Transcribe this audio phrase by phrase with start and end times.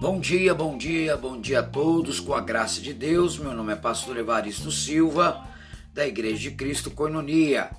[0.00, 3.36] Bom dia, bom dia, bom dia a todos, com a graça de Deus.
[3.36, 5.44] Meu nome é Pastor Evaristo Silva,
[5.92, 7.70] da Igreja de Cristo Coinonia.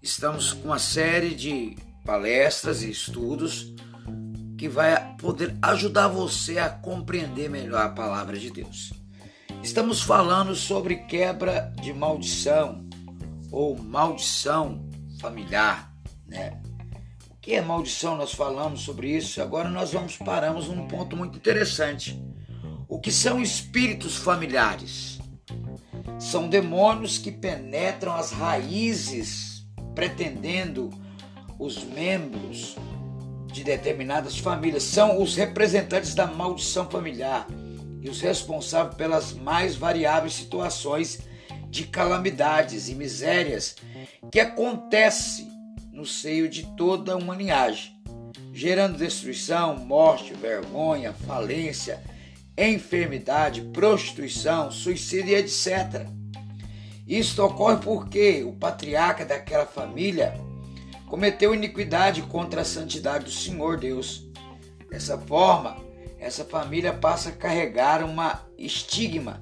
[0.00, 3.74] Estamos com uma série de palestras e estudos
[4.56, 8.92] que vai poder ajudar você a compreender melhor a palavra de Deus.
[9.60, 12.86] Estamos falando sobre quebra de maldição
[13.50, 14.88] ou maldição
[15.20, 15.92] familiar,
[16.24, 16.62] né?
[17.44, 19.42] Que é maldição, nós falamos sobre isso.
[19.42, 22.18] Agora nós vamos paramos num ponto muito interessante.
[22.88, 25.18] O que são espíritos familiares?
[26.18, 30.88] São demônios que penetram as raízes, pretendendo
[31.58, 32.76] os membros
[33.52, 34.82] de determinadas famílias.
[34.84, 37.46] São os representantes da maldição familiar
[38.00, 41.20] e os responsáveis pelas mais variáveis situações
[41.68, 43.76] de calamidades e misérias
[44.32, 45.53] que acontecem
[45.94, 47.96] no seio de toda uma linhagem,
[48.52, 52.02] gerando destruição, morte, vergonha, falência,
[52.58, 56.08] enfermidade, prostituição, suicídio, etc.
[57.06, 60.34] Isto ocorre porque o patriarca daquela família
[61.06, 64.28] cometeu iniquidade contra a santidade do Senhor Deus.
[64.90, 65.76] Dessa forma,
[66.18, 69.40] essa família passa a carregar uma estigma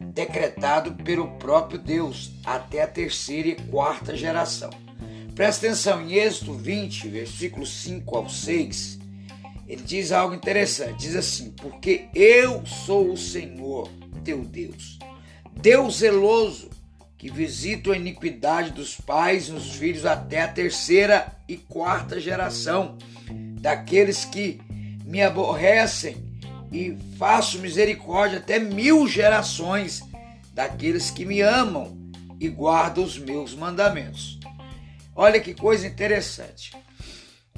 [0.00, 4.70] decretado pelo próprio Deus até a terceira e quarta geração.
[5.34, 8.98] Presta atenção, em Êxodo 20, versículos 5 ao 6,
[9.66, 10.98] ele diz algo interessante.
[10.98, 13.88] Diz assim: Porque eu sou o Senhor
[14.22, 14.98] teu Deus,
[15.56, 16.70] Deus zeloso,
[17.16, 22.98] que visita a iniquidade dos pais nos filhos até a terceira e quarta geração,
[23.60, 24.60] daqueles que
[25.04, 26.16] me aborrecem,
[26.70, 30.02] e faço misericórdia até mil gerações
[30.52, 31.96] daqueles que me amam
[32.38, 34.38] e guardam os meus mandamentos.
[35.14, 36.72] Olha que coisa interessante.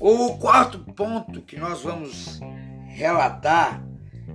[0.01, 2.41] O quarto ponto que nós vamos
[2.89, 3.85] relatar,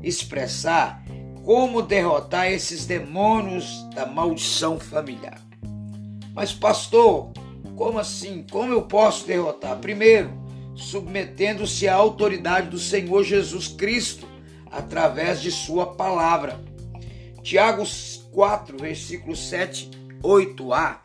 [0.02, 1.04] expressar,
[1.44, 5.42] como derrotar esses demônios da maldição familiar.
[6.34, 7.32] Mas, pastor,
[7.76, 8.46] como assim?
[8.50, 9.78] Como eu posso derrotar?
[9.80, 10.32] Primeiro,
[10.76, 14.28] submetendo-se à autoridade do Senhor Jesus Cristo
[14.72, 16.60] através de Sua palavra.
[17.44, 17.84] Tiago
[18.32, 19.90] 4, versículo 7
[20.22, 20.98] 8a,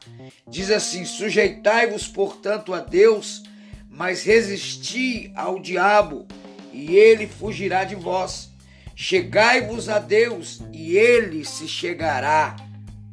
[0.48, 3.42] diz assim: Sujeitai-vos, portanto, a Deus,
[3.88, 6.26] mas resisti ao diabo,
[6.72, 8.50] e ele fugirá de vós.
[8.96, 12.56] Chegai-vos a Deus, e ele se chegará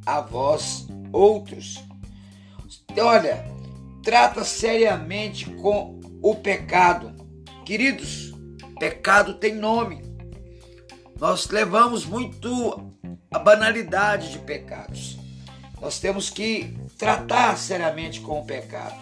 [0.05, 1.83] a vós outros.
[2.97, 3.45] Olha,
[4.03, 7.13] trata seriamente com o pecado.
[7.65, 8.33] Queridos,
[8.79, 10.03] pecado tem nome.
[11.19, 12.91] Nós levamos muito
[13.31, 15.17] a banalidade de pecados.
[15.79, 18.95] Nós temos que tratar seriamente com o pecado.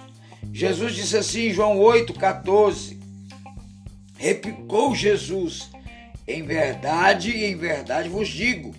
[0.54, 2.98] Jesus disse assim em João 8,14:
[4.16, 5.70] Replicou Jesus:
[6.26, 8.74] Em verdade, em verdade vos digo: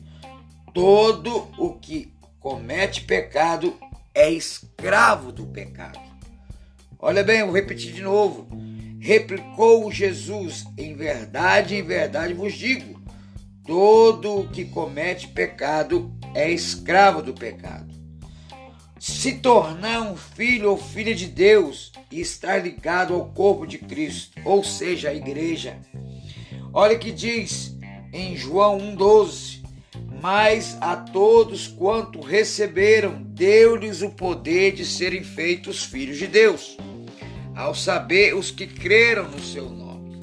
[0.72, 3.76] todo o que comete pecado
[4.14, 6.00] é escravo do pecado.
[6.98, 8.48] Olha bem, vou repetir de novo.
[8.98, 12.98] Replicou Jesus: Em verdade, em verdade vos digo:
[13.66, 17.99] todo o que comete pecado é escravo do pecado
[19.00, 24.38] se tornar um filho ou filha de Deus e estar ligado ao corpo de Cristo,
[24.44, 25.78] ou seja, a igreja.
[26.70, 27.74] Olha que diz
[28.12, 29.62] em João 1,12:
[30.20, 36.76] Mas a todos quanto receberam, deu-lhes o poder de serem feitos filhos de Deus,
[37.56, 40.20] ao saber os que creram no seu nome.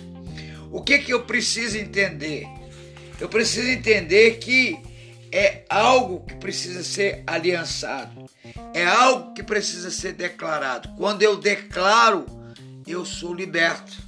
[0.72, 2.48] O que, que eu preciso entender?
[3.20, 4.78] Eu preciso entender que
[5.32, 8.26] é algo que precisa ser aliançado,
[8.74, 10.90] é algo que precisa ser declarado.
[10.98, 12.26] Quando eu declaro,
[12.86, 14.08] eu sou liberto.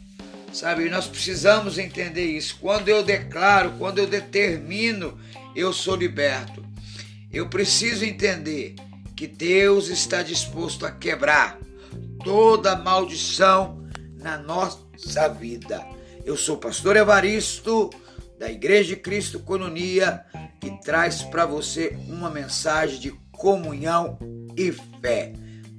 [0.52, 2.58] Sabe, nós precisamos entender isso.
[2.60, 5.20] Quando eu declaro, quando eu determino,
[5.56, 6.66] eu sou liberto.
[7.32, 8.76] Eu preciso entender
[9.16, 11.60] que Deus está disposto a quebrar
[12.24, 15.86] toda maldição na nossa vida.
[16.26, 17.90] Eu sou o pastor Evaristo
[18.40, 20.26] da Igreja de Cristo Cononia
[20.60, 24.18] que traz para você uma mensagem de comunhão
[24.56, 24.72] e
[25.02, 25.34] fé.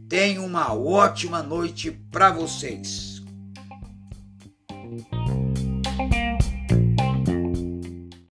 [0.08, 3.09] Tenha uma ótima noite para vocês.